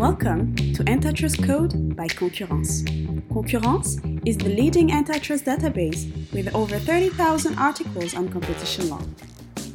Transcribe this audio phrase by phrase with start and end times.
[0.00, 2.84] Welcome to Antitrust Code by Concurrence.
[3.30, 9.02] Concurrence is the leading antitrust database with over 30,000 articles on competition law.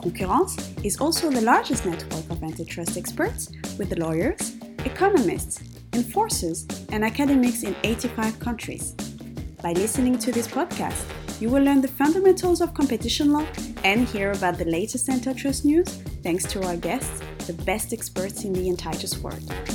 [0.02, 5.61] Concurrence is also the largest network of antitrust experts with lawyers, economists,
[5.93, 8.94] enforcers, and academics in 85 countries.
[9.62, 11.05] By listening to this podcast,
[11.39, 13.46] you will learn the fundamentals of competition law
[13.84, 15.88] and hear about the latest antitrust news
[16.23, 19.74] thanks to our guests, the best experts in the antitrust world.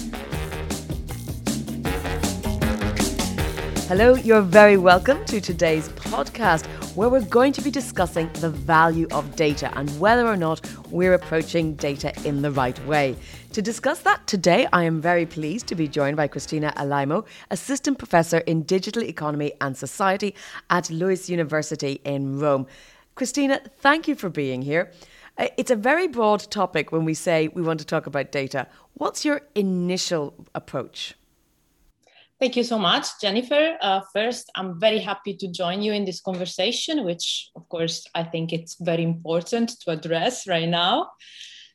[3.91, 9.09] Hello, you're very welcome to today's podcast where we're going to be discussing the value
[9.11, 13.16] of data and whether or not we're approaching data in the right way.
[13.53, 17.99] To discuss that today, I am very pleased to be joined by Christina Alaimo, Assistant
[17.99, 20.37] Professor in Digital Economy and Society
[20.71, 22.69] at Luiss University in Rome.
[23.16, 24.93] Christina, thank you for being here.
[25.37, 28.69] Uh, it's a very broad topic when we say we want to talk about data.
[28.95, 31.16] What's your initial approach?
[32.41, 33.77] Thank you so much, Jennifer.
[33.83, 38.24] Uh, first, I'm very happy to join you in this conversation, which, of course, I
[38.24, 41.10] think it's very important to address right now.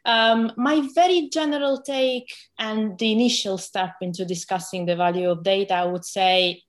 [0.05, 5.75] Um, my very general take and the initial step into discussing the value of data,
[5.75, 6.63] I would say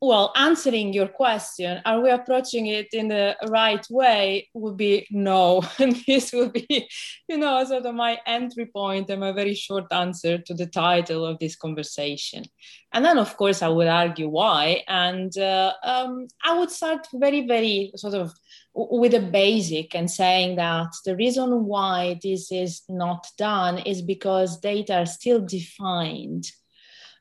[0.00, 4.48] well, answering your question, are we approaching it in the right way?
[4.54, 5.62] Would be no.
[5.78, 6.88] And this would be,
[7.28, 11.24] you know, sort of my entry point and my very short answer to the title
[11.26, 12.44] of this conversation.
[12.92, 14.84] And then, of course, I would argue why.
[14.86, 18.32] And uh, um, I would start very, very sort of
[18.74, 24.60] with a basic and saying that the reason why this is not done is because
[24.60, 26.46] data are still defined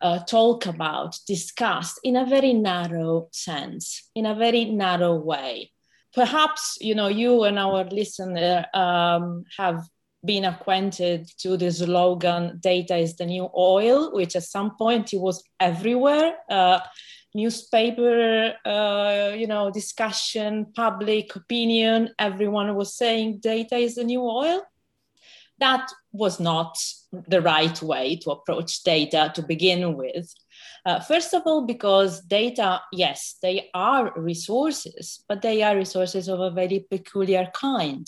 [0.01, 5.71] uh, talk about, discussed in a very narrow sense, in a very narrow way.
[6.13, 9.83] Perhaps you know you and our listener um, have
[10.25, 15.19] been acquainted to the slogan "Data is the new oil," which at some point it
[15.19, 16.35] was everywhere.
[16.49, 16.79] Uh,
[17.35, 22.09] newspaper, uh, you know, discussion, public opinion.
[22.17, 24.63] Everyone was saying data is the new oil
[25.59, 26.77] that was not
[27.27, 30.33] the right way to approach data to begin with.
[30.85, 36.39] Uh, first of all, because data, yes, they are resources, but they are resources of
[36.39, 38.07] a very peculiar kind.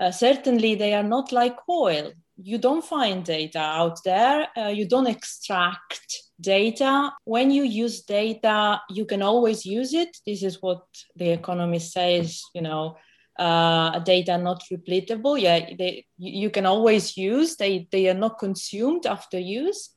[0.00, 2.12] Uh, certainly, they are not like oil.
[2.42, 7.12] You don't find data out there, uh, you don't extract data.
[7.24, 10.16] When you use data, you can always use it.
[10.26, 10.84] This is what
[11.16, 12.96] the economist says, you know,
[13.40, 15.40] uh, data not repletable.
[15.40, 17.56] Yeah, they, you can always use.
[17.56, 19.90] They they are not consumed after use.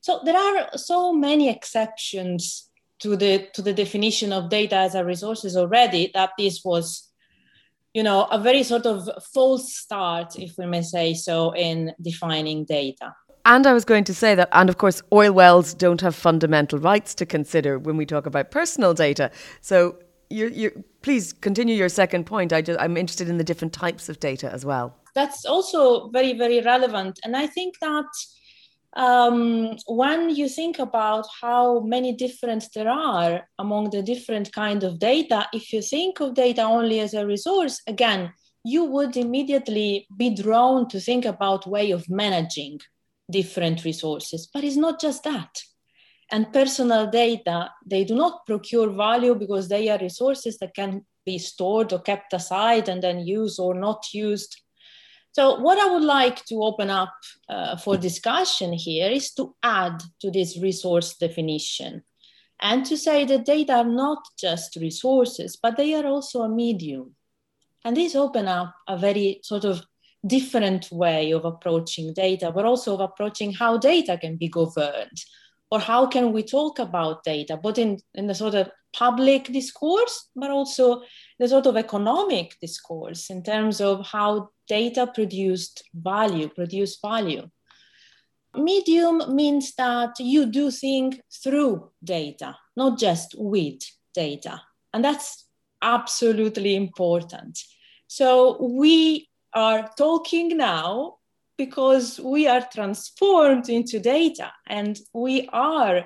[0.00, 2.70] So there are so many exceptions
[3.00, 7.12] to the to the definition of data as a resources already that this was,
[7.92, 12.64] you know, a very sort of false start, if we may say so, in defining
[12.64, 13.14] data.
[13.44, 16.78] And I was going to say that, and of course, oil wells don't have fundamental
[16.80, 19.30] rights to consider when we talk about personal data.
[19.60, 19.98] So
[20.30, 20.72] you're, you're,
[21.06, 22.52] please continue your second point.
[22.52, 24.92] I just, I'm interested in the different types of data as well.
[25.14, 27.20] That's also very, very relevant.
[27.22, 28.10] And I think that
[28.96, 34.98] um, when you think about how many different there are among the different kind of
[34.98, 38.32] data, if you think of data only as a resource, again,
[38.64, 42.80] you would immediately be drawn to think about way of managing
[43.30, 44.48] different resources.
[44.52, 45.62] But it's not just that
[46.30, 51.38] and personal data, they do not procure value because they are resources that can be
[51.38, 54.60] stored or kept aside and then used or not used.
[55.32, 57.14] So, what I would like to open up
[57.48, 62.02] uh, for discussion here is to add to this resource definition
[62.60, 67.14] and to say that data are not just resources, but they are also a medium.
[67.84, 69.84] And this open up a very sort of
[70.26, 75.20] different way of approaching data, but also of approaching how data can be governed
[75.70, 80.28] or how can we talk about data, both in, in the sort of public discourse,
[80.34, 81.02] but also
[81.38, 87.48] the sort of economic discourse in terms of how data produced value, produce value.
[88.54, 93.80] Medium means that you do think through data, not just with
[94.14, 94.62] data.
[94.94, 95.44] And that's
[95.82, 97.58] absolutely important.
[98.06, 101.16] So we are talking now
[101.56, 106.04] because we are transformed into data and we are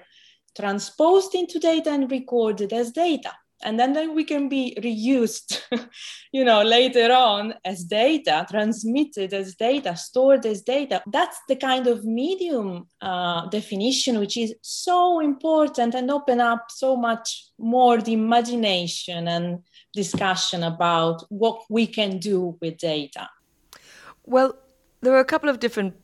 [0.56, 3.32] transposed into data and recorded as data.
[3.62, 5.60] And then, then we can be reused
[6.32, 11.02] you know later on as data transmitted as data stored as data.
[11.06, 16.96] That's the kind of medium uh, definition which is so important and open up so
[16.96, 19.58] much more the imagination and
[19.92, 23.28] discussion about what we can do with data.
[24.24, 24.56] Well
[25.02, 25.94] there are a couple of different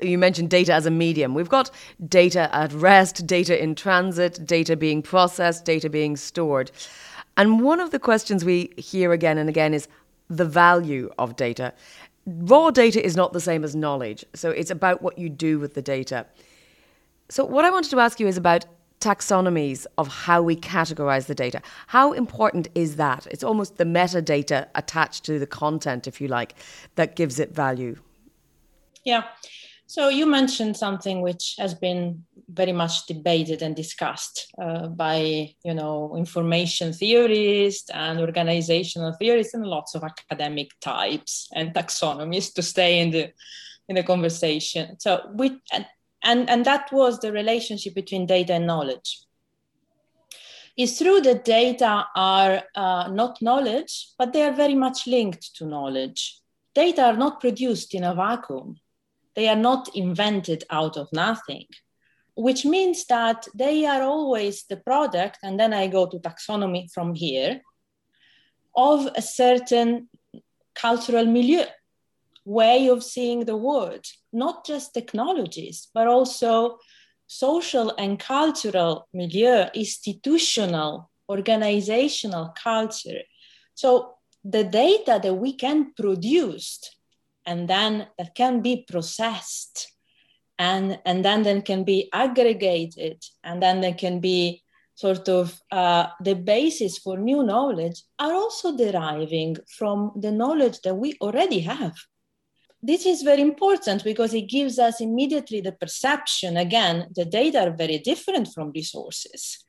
[0.00, 1.34] you mentioned data as a medium.
[1.34, 1.70] We've got
[2.08, 6.70] data at rest, data in transit, data being processed, data being stored.
[7.36, 9.88] And one of the questions we hear again and again is
[10.28, 11.72] the value of data.
[12.26, 15.74] Raw data is not the same as knowledge, so it's about what you do with
[15.74, 16.26] the data.
[17.28, 18.66] So, what I wanted to ask you is about
[19.00, 21.60] taxonomies of how we categorize the data.
[21.88, 23.26] How important is that?
[23.32, 26.54] It's almost the metadata attached to the content, if you like,
[26.94, 27.96] that gives it value.
[29.04, 29.24] Yeah.
[29.86, 35.74] So you mentioned something which has been very much debated and discussed uh, by, you
[35.74, 43.00] know, information theorists and organizational theorists and lots of academic types and taxonomies to stay
[43.00, 43.32] in the
[43.88, 44.98] in the conversation.
[44.98, 45.60] So we
[46.24, 49.20] and, and that was the relationship between data and knowledge.
[50.76, 55.66] It's true that data are uh, not knowledge, but they are very much linked to
[55.66, 56.40] knowledge.
[56.74, 58.76] Data are not produced in a vacuum.
[59.34, 61.66] They are not invented out of nothing,
[62.34, 67.14] which means that they are always the product, and then I go to taxonomy from
[67.14, 67.60] here,
[68.74, 70.08] of a certain
[70.74, 71.64] cultural milieu
[72.44, 76.78] way of seeing the world, not just technologies, but also
[77.26, 83.22] social and cultural milieu, institutional, organizational culture.
[83.74, 84.14] So
[84.44, 86.80] the data that we can produce
[87.46, 89.92] and then that can be processed
[90.58, 94.62] and, and then then can be aggregated and then they can be
[94.94, 100.94] sort of uh, the basis for new knowledge are also deriving from the knowledge that
[100.94, 101.94] we already have.
[102.82, 107.76] This is very important because it gives us immediately the perception again the data are
[107.76, 109.64] very different from resources.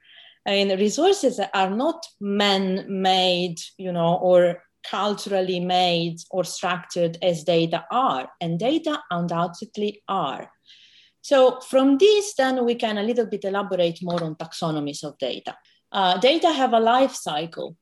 [0.46, 7.86] I mean, resources are not man-made you know or culturally made or structured as data
[7.92, 10.52] are and data undoubtedly are.
[11.22, 15.56] So from this then we can a little bit elaborate more on taxonomies of data.
[15.92, 17.78] Uh, data have a life cycle.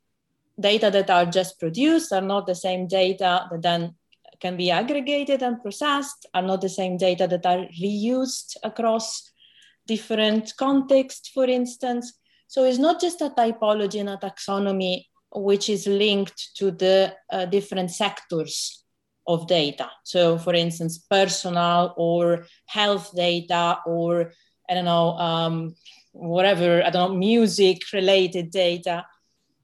[0.60, 3.96] Data that are just produced are not the same data that then
[4.42, 9.32] can be aggregated and processed are not the same data that are reused across
[9.88, 12.14] different contexts, for instance.
[12.48, 17.46] So it's not just a typology and a taxonomy which is linked to the uh,
[17.46, 18.84] different sectors
[19.28, 19.90] of data.
[20.04, 24.34] So, for instance, personal or health data, or
[24.70, 25.76] I don't know, um,
[26.12, 29.06] whatever, I don't know, music related data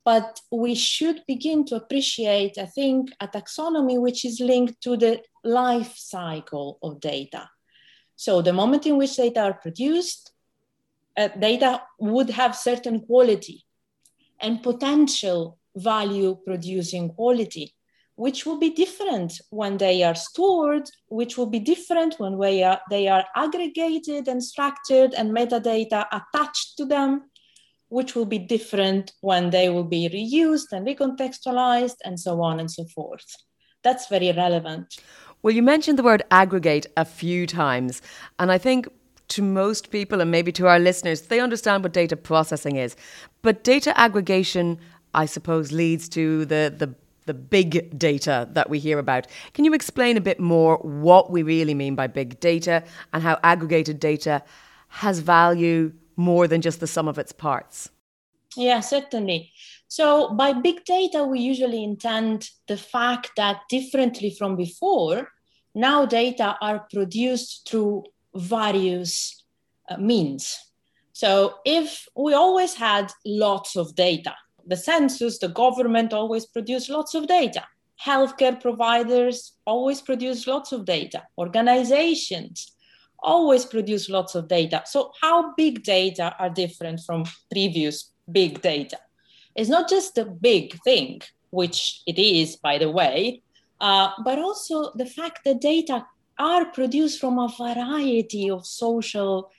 [0.07, 5.21] but we should begin to appreciate, I think, a taxonomy which is linked to the
[5.43, 7.49] life cycle of data.
[8.15, 10.31] So the moment in which data are produced,
[11.17, 13.65] uh, data would have certain quality
[14.39, 17.74] and potential value producing quality,
[18.15, 22.79] which will be different when they are stored, which will be different when they are,
[22.89, 27.29] they are aggregated and structured and metadata attached to them,
[27.89, 32.71] which will be different when they will be reused and recontextualized and so on and
[32.71, 33.25] so forth.
[33.83, 34.97] That's very relevant.
[35.44, 38.01] Well, you mentioned the word aggregate a few times,
[38.39, 38.88] and I think
[39.29, 42.95] to most people and maybe to our listeners, they understand what data processing is.
[43.41, 44.79] But data aggregation,
[45.17, 49.27] I suppose, leads to the, the the big data that we hear about.
[49.53, 53.38] Can you explain a bit more what we really mean by big data and how
[53.43, 54.41] aggregated data
[54.88, 57.89] has value more than just the sum of its parts?
[58.55, 59.51] Yeah, certainly.
[59.89, 65.29] So, by big data, we usually intend the fact that differently from before,
[65.75, 68.05] now data are produced through
[68.36, 69.43] various
[69.89, 70.57] uh, means.
[71.12, 74.33] So, if we always had lots of data,
[74.67, 77.63] the census, the government always produced lots of data.
[78.03, 81.24] Healthcare providers always produce lots of data.
[81.38, 82.74] Organizations
[83.19, 84.83] always produce lots of data.
[84.86, 89.00] So, how big data are different from previous big data?
[89.55, 93.41] It's not just the big thing, which it is, by the way,
[93.81, 96.05] uh, but also the fact that data
[96.38, 99.50] are produced from a variety of social,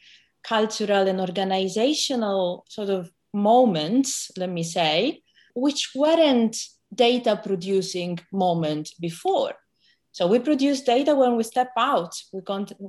[0.45, 5.23] cultural, and organizational sort of moments, let me say,
[5.55, 6.57] which weren't
[6.95, 9.55] data producing moment before.
[10.13, 12.13] So we produce data when we step out.
[12.33, 12.43] We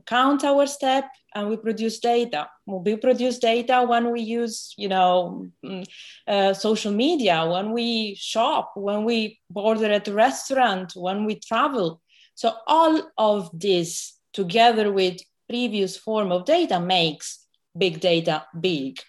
[0.07, 1.05] count our step
[1.35, 2.49] and we produce data.
[2.65, 5.85] We produce data when we use, you know, mm,
[6.27, 12.01] uh, social media, when we shop, when we order at a restaurant, when we travel.
[12.33, 17.45] So all of this together with previous form of data makes
[17.77, 18.99] big data big.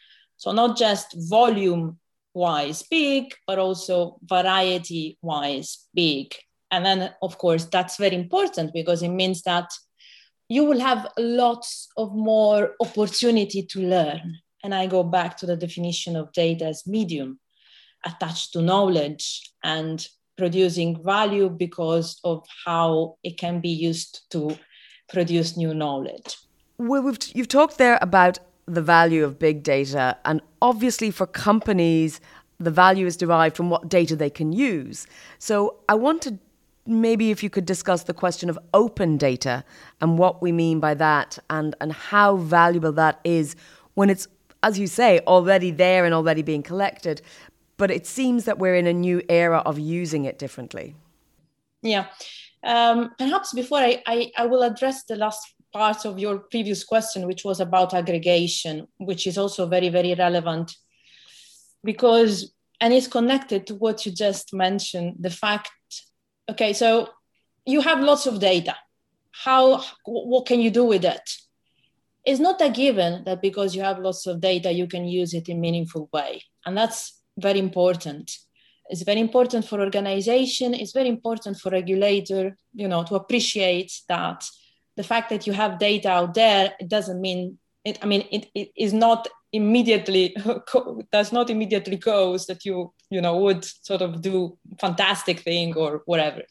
[0.40, 1.98] So not just volume
[2.34, 6.34] wise big, but also variety wise big
[6.70, 9.70] and then of course that's very important because it means that
[10.48, 14.38] you will have lots of more opportunity to learn.
[14.64, 17.38] And I go back to the definition of data as medium
[18.04, 20.04] attached to knowledge and
[20.36, 24.56] producing value because of how it can be used to
[25.08, 26.36] produce new knowledge.
[26.78, 28.38] Well, you've talked there about
[28.74, 32.20] the value of big data, and obviously for companies,
[32.58, 35.06] the value is derived from what data they can use.
[35.38, 36.38] So I wanted
[36.86, 39.64] maybe if you could discuss the question of open data
[40.00, 43.54] and what we mean by that and, and how valuable that is
[43.94, 44.26] when it's,
[44.62, 47.22] as you say, already there and already being collected.
[47.76, 50.94] But it seems that we're in a new era of using it differently.
[51.82, 52.06] Yeah.
[52.62, 57.26] Um, perhaps before I, I, I will address the last part of your previous question,
[57.26, 60.72] which was about aggregation, which is also very, very relevant
[61.84, 65.70] because, and it's connected to what you just mentioned the fact,
[66.48, 67.08] okay, so
[67.64, 68.76] you have lots of data.
[69.32, 71.30] How, what can you do with it?
[72.24, 75.48] It's not a given that because you have lots of data, you can use it
[75.48, 76.42] in meaningful way.
[76.66, 78.30] And that's very important.
[78.90, 80.74] It's very important for organization.
[80.74, 84.44] It's very important for regulator, you know, to appreciate that
[84.96, 88.46] the fact that you have data out there it doesn't mean it, I mean, it,
[88.54, 90.36] it is not immediately
[91.12, 96.02] does not immediately cause that you you know would sort of do fantastic thing or
[96.06, 96.42] whatever.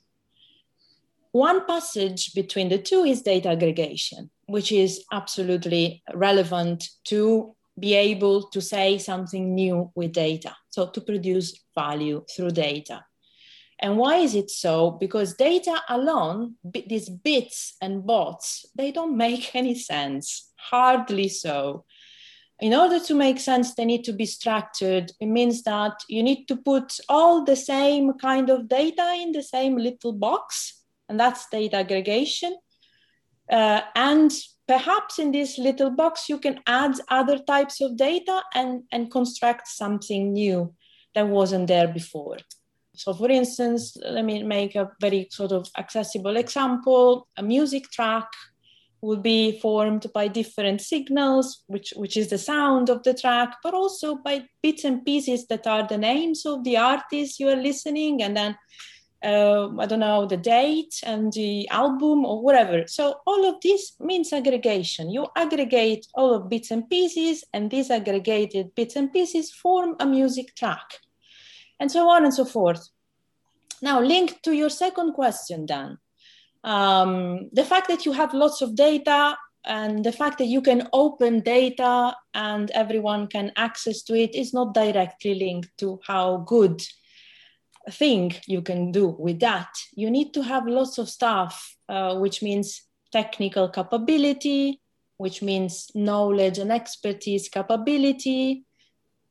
[1.32, 8.50] One passage between the two is data aggregation, which is absolutely relevant to be able
[8.50, 10.56] to say something new with data.
[10.70, 13.06] So to produce value through data.
[13.82, 14.92] And why is it so?
[14.92, 21.86] Because data alone, these bits and bots, they don't make any sense, hardly so.
[22.60, 25.14] In order to make sense, they need to be structured.
[25.22, 29.44] It means that you need to put all the same kind of data in the
[29.44, 32.58] same little box, and that's data aggregation.
[33.50, 34.32] Uh, and
[34.68, 39.70] perhaps in this little box, you can add other types of data and, and construct
[39.70, 40.74] something new
[41.16, 42.38] that wasn't there before.
[43.00, 47.30] So for instance, let me make a very sort of accessible example.
[47.38, 48.28] A music track
[49.00, 53.74] will be formed by different signals, which, which is the sound of the track, but
[53.74, 58.22] also by bits and pieces that are the names of the artists you are listening,
[58.22, 58.58] and then
[59.24, 62.84] uh, I don't know, the date and the album or whatever.
[62.88, 65.10] So all of this means aggregation.
[65.10, 70.06] You aggregate all of bits and pieces, and these aggregated bits and pieces form a
[70.06, 71.00] music track
[71.80, 72.90] and so on and so forth.
[73.82, 75.98] Now, linked to your second question, Dan,
[76.64, 80.88] um, the fact that you have lots of data and the fact that you can
[80.94, 86.82] open data and everyone can access to it is not directly linked to how good
[87.92, 89.70] thing you can do with that.
[89.96, 94.82] You need to have lots of stuff, uh, which means technical capability,
[95.18, 98.66] which means knowledge and expertise capability,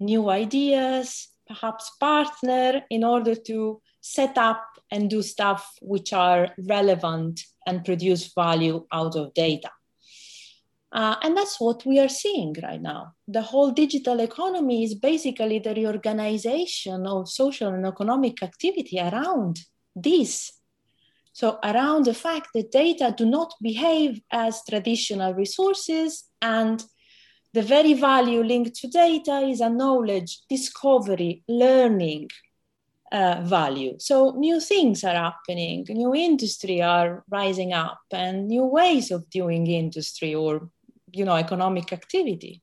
[0.00, 7.40] new ideas, perhaps partner in order to set up and do stuff which are relevant
[7.66, 9.70] and produce value out of data.
[10.90, 13.12] Uh, and that's what we are seeing right now.
[13.26, 19.60] The whole digital economy is basically the reorganization of social and economic activity around
[19.94, 20.52] this.
[21.32, 26.82] So, around the fact that data do not behave as traditional resources and
[27.52, 32.28] the very value linked to data is a knowledge, discovery, learning
[33.10, 33.94] uh, value.
[33.98, 39.66] So new things are happening, new industry are rising up, and new ways of doing
[39.66, 40.68] industry or
[41.12, 42.62] you know economic activity.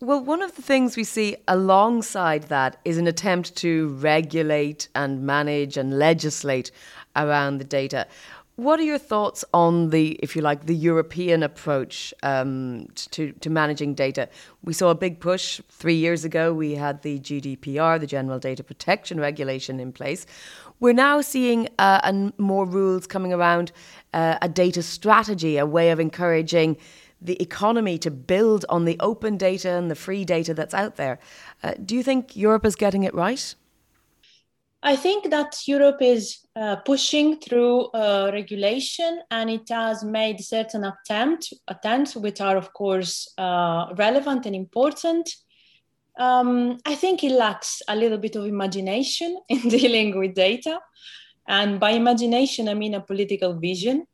[0.00, 5.22] Well, one of the things we see alongside that is an attempt to regulate and
[5.22, 6.72] manage and legislate
[7.14, 8.08] around the data.
[8.56, 13.48] What are your thoughts on the, if you like, the European approach um, to, to
[13.48, 14.28] managing data?
[14.62, 16.52] We saw a big push three years ago.
[16.52, 20.26] We had the GDPR, the General Data Protection Regulation, in place.
[20.80, 23.72] We're now seeing uh, and more rules coming around
[24.12, 26.76] uh, a data strategy, a way of encouraging
[27.22, 31.18] the economy to build on the open data and the free data that's out there.
[31.62, 33.54] Uh, do you think Europe is getting it right?
[34.84, 40.84] I think that Europe is uh, pushing through uh, regulation and it has made certain
[40.84, 45.30] attempt, attempts, which are, of course, uh, relevant and important.
[46.18, 50.80] Um, I think it lacks a little bit of imagination in dealing with data.
[51.46, 54.06] And by imagination, I mean a political vision,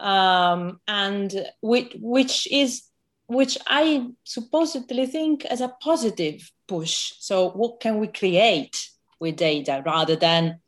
[0.00, 2.84] um, and which, which is
[3.26, 7.14] which I supposedly think as a positive push.
[7.18, 8.76] So, what can we create
[9.20, 10.60] with data rather than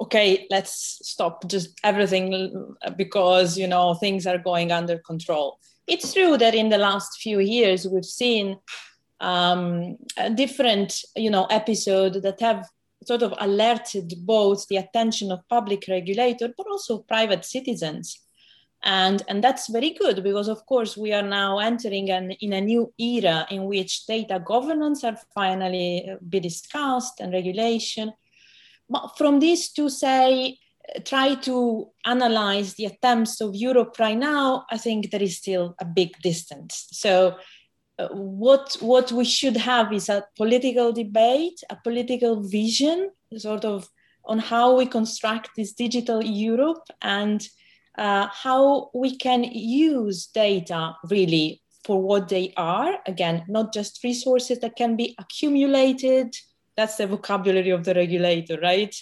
[0.00, 5.58] okay, let's stop just everything because, you know, things are going under control.
[5.86, 8.58] It's true that in the last few years, we've seen
[9.20, 9.96] um,
[10.34, 12.68] different, you know, episodes that have
[13.04, 18.20] sort of alerted both the attention of public regulator, but also private citizens.
[18.84, 22.60] And, and that's very good because, of course, we are now entering an, in a
[22.60, 28.12] new era in which data governance are finally be discussed and regulation
[28.88, 30.58] but from this to say,
[31.04, 35.84] try to analyze the attempts of Europe right now, I think there is still a
[35.84, 36.88] big distance.
[36.92, 37.36] So,
[37.98, 43.88] uh, what what we should have is a political debate, a political vision, sort of
[44.24, 47.46] on how we construct this digital Europe and
[47.98, 52.98] uh, how we can use data really for what they are.
[53.06, 56.34] Again, not just resources that can be accumulated
[56.78, 58.94] that's the vocabulary of the regulator, right?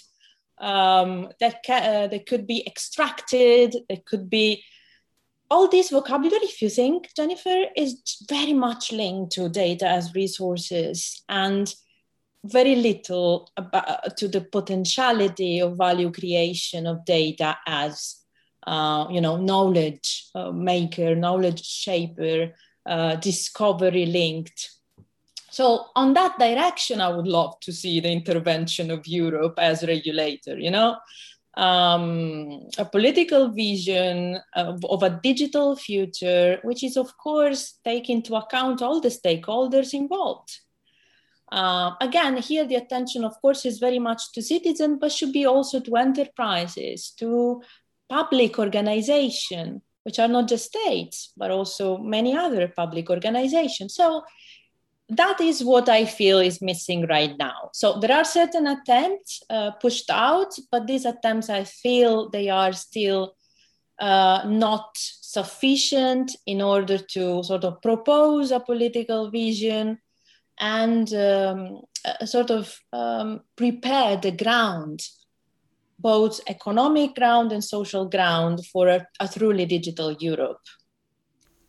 [0.57, 4.63] Um, that, ca- uh, could be extracted, it could be
[5.51, 11.23] all this vocabulary, if you think, Jennifer, is very much linked to data as resources
[11.29, 11.71] and
[12.43, 18.16] very little about, to the potentiality of value creation of data as,
[18.67, 22.53] uh, you know, knowledge uh, maker, knowledge shaper,
[22.85, 24.77] uh, discovery linked
[25.57, 30.59] so on that direction, I would love to see the intervention of Europe as regulator,
[30.59, 30.97] you know,
[31.55, 38.35] um, a political vision of, of, a digital future, which is, of course, take into
[38.35, 40.59] account all the stakeholders involved.
[41.51, 45.47] Uh, again, here the attention, of course, is very much to citizens, but should be
[45.47, 47.63] also to enterprises, to
[48.09, 53.95] public organization, which are not just states, but also many other public organizations.
[53.95, 54.23] So
[55.09, 57.69] that is what I feel is missing right now.
[57.73, 62.73] So there are certain attempts uh, pushed out, but these attempts, I feel they are
[62.73, 63.35] still
[63.99, 69.97] uh, not sufficient in order to sort of propose a political vision
[70.59, 71.81] and um,
[72.25, 75.01] sort of um, prepare the ground,
[75.99, 80.59] both economic ground and social ground, for a, a truly digital Europe.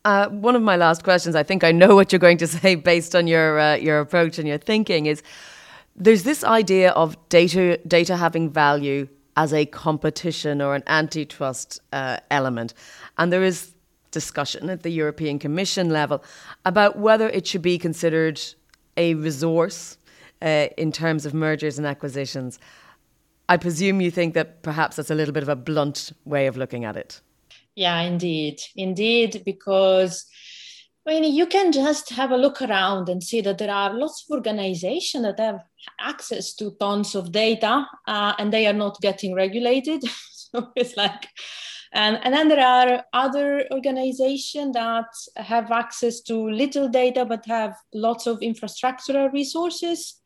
[0.05, 2.75] Uh, one of my last questions, I think I know what you're going to say
[2.75, 5.23] based on your uh, your approach and your thinking, is
[5.97, 12.19] there's this idea of data data having value as a competition or an antitrust uh,
[12.31, 12.75] element,
[13.19, 13.73] and there is
[14.11, 16.23] discussion at the European Commission level
[16.65, 18.41] about whether it should be considered
[18.97, 19.99] a resource
[20.43, 22.59] uh, in terms of mergers and acquisitions.
[23.49, 26.57] I presume you think that perhaps that's a little bit of a blunt way of
[26.57, 27.21] looking at it.
[27.75, 28.61] Yeah, indeed.
[28.77, 30.27] Indeed, because
[31.09, 34.27] I mean, you can just have a look around and see that there are lots
[34.29, 35.65] of organizations that have
[35.99, 40.03] access to tons of data uh, and they are not getting regulated.
[40.33, 41.29] so it's like,
[41.95, 45.07] and, and then there are other organizations that
[45.37, 50.21] have access to little data but have lots of infrastructural resources.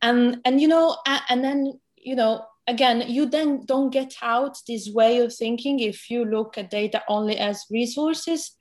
[0.00, 0.96] And, and you know,
[1.28, 6.10] and then, you know, again, you then don't get out this way of thinking if
[6.10, 8.52] you look at data only as resources.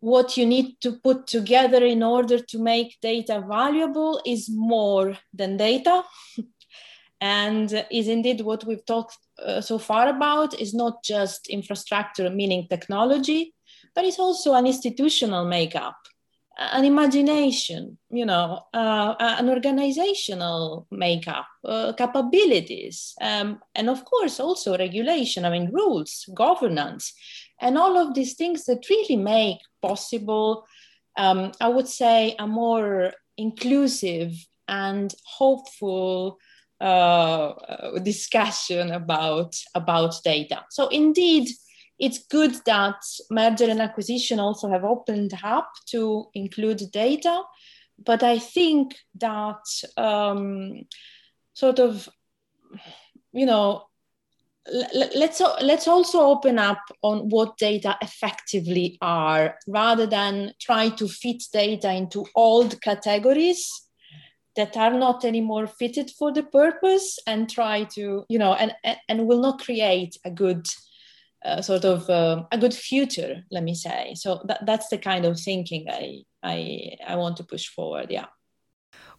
[0.00, 5.56] What you need to put together in order to make data valuable is more than
[5.56, 6.04] data.
[7.20, 12.68] and is indeed what we've talked uh, so far about is not just infrastructure, meaning
[12.68, 13.54] technology,
[13.94, 15.96] but it's also an institutional makeup
[16.58, 24.76] an imagination, you know, uh, an organizational makeup, uh, capabilities, um, and of course also
[24.76, 25.44] regulation.
[25.44, 27.12] I mean, rules, governance,
[27.60, 30.66] and all of these things that really make possible,
[31.16, 34.32] um, I would say, a more inclusive
[34.66, 36.38] and hopeful
[36.80, 37.52] uh,
[38.02, 40.64] discussion about about data.
[40.70, 41.48] So indeed
[41.98, 47.42] it's good that merger and acquisition also have opened up to include data,
[48.04, 49.64] but I think that
[49.96, 50.82] um,
[51.54, 52.08] sort of,
[53.32, 53.84] you know,
[54.70, 61.42] let's let's also open up on what data effectively are rather than try to fit
[61.52, 63.88] data into old categories
[64.56, 68.74] that are not anymore fitted for the purpose and try to you know and
[69.08, 70.66] and will not create a good
[71.44, 74.14] uh, sort of uh, a good future let me say.
[74.16, 78.26] So that, that's the kind of thinking i i i want to push forward yeah.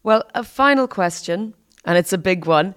[0.04, 1.54] Well a final question
[1.86, 2.76] and it's a big one.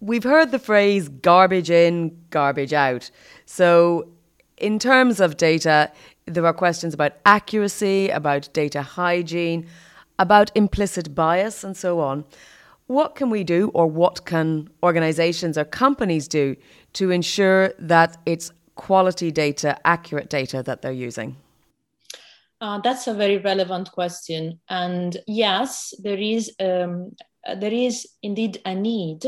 [0.00, 3.10] We've heard the phrase garbage in garbage out.
[3.46, 4.08] So
[4.56, 5.90] in terms of data
[6.26, 9.66] there are questions about accuracy about data hygiene
[10.18, 12.24] about implicit bias and so on.
[12.86, 16.56] What can we do, or what can organizations or companies do
[16.94, 21.36] to ensure that it's quality data, accurate data that they're using?
[22.60, 24.60] Uh, that's a very relevant question.
[24.68, 27.12] And yes, there is, um,
[27.56, 29.24] there is indeed a need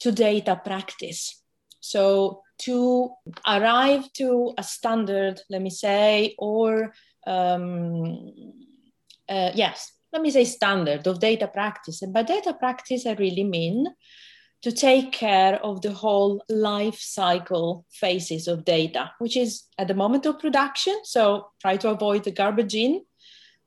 [0.00, 1.40] to data practice.
[1.80, 3.10] So to
[3.46, 6.94] arrive to a standard, let me say, or
[7.26, 8.32] um,
[9.28, 12.02] uh, yes, let me say standard of data practice.
[12.02, 13.86] And by data practice, I really mean
[14.64, 19.94] to take care of the whole life cycle phases of data, which is at the
[19.94, 20.98] moment of production.
[21.04, 23.04] So try to avoid the garbage in,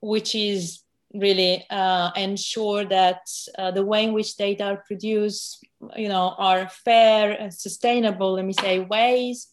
[0.01, 0.79] which is
[1.13, 3.21] really uh, ensure that
[3.59, 5.63] uh, the way in which data are produced,
[5.95, 9.49] you know, are fair and sustainable, let me say, ways,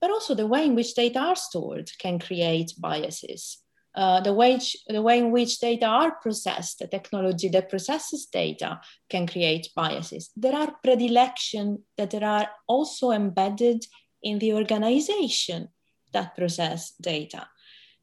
[0.00, 3.58] but also the way in which data are stored can create biases.
[3.96, 8.78] Uh, the, way, the way in which data are processed, the technology that processes data
[9.08, 10.30] can create biases.
[10.36, 13.86] There are predilection that there are also embedded
[14.22, 15.68] in the organization
[16.12, 17.48] that process data.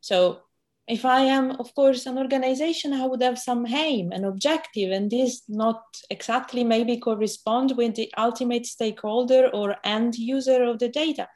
[0.01, 0.39] So
[0.87, 5.11] if I am, of course, an organization, I would have some aim and objective, and
[5.11, 11.27] this not exactly maybe correspond with the ultimate stakeholder or end user of the data.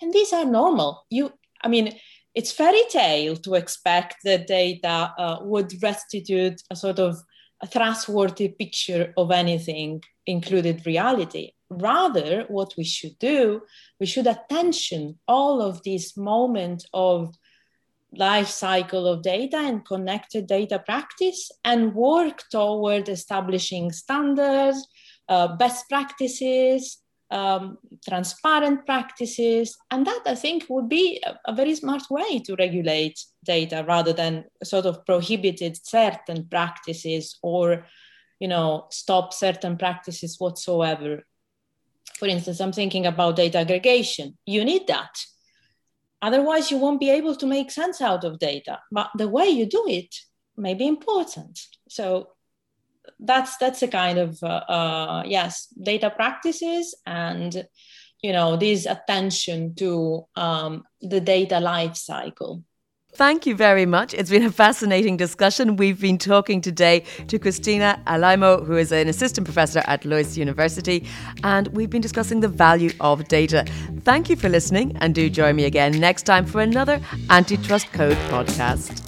[0.00, 1.06] And these are normal.
[1.10, 1.98] You, I mean,
[2.36, 7.16] it's fairy tale to expect that data uh, would restitute a sort of
[7.62, 11.52] a trustworthy picture of anything, included reality.
[11.70, 13.62] Rather, what we should do,
[13.98, 17.34] we should attention all of these moments of
[18.12, 24.86] life cycle of data and connected data practice and work toward establishing standards,
[25.30, 26.98] uh, best practices,
[27.30, 29.76] um, transparent practices.
[29.90, 34.12] And that I think would be a, a, very smart way to regulate data rather
[34.12, 37.86] than sort of prohibited certain practices or,
[38.38, 41.24] you know, stop certain practices whatsoever.
[42.18, 44.38] For instance, I'm thinking about data aggregation.
[44.46, 45.10] You need that
[46.22, 48.80] Otherwise, you won't be able to make sense out of data.
[48.90, 50.14] But the way you do it
[50.56, 51.60] may be important.
[51.88, 52.30] So
[53.20, 57.66] that's that's a kind of uh, uh, yes, data practices and
[58.22, 62.62] you know this attention to um, the data life cycle.
[63.16, 64.12] Thank you very much.
[64.12, 65.76] It's been a fascinating discussion.
[65.76, 71.08] We've been talking today to Christina Alaimo, who is an assistant professor at Luiss University,
[71.42, 73.64] and we've been discussing the value of data.
[74.02, 78.18] Thank you for listening, and do join me again next time for another Antitrust Code
[78.28, 79.05] podcast.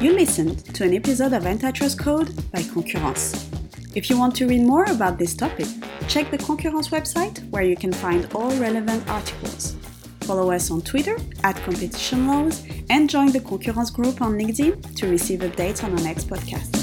[0.00, 3.50] You listened to an episode of Antitrust Code by Concurrence.
[3.94, 5.66] If you want to read more about this topic,
[6.08, 9.76] check the Concurrence website where you can find all relevant articles.
[10.22, 15.06] Follow us on Twitter at Competition Laws and join the Concurrence group on LinkedIn to
[15.06, 16.79] receive updates on our next podcast.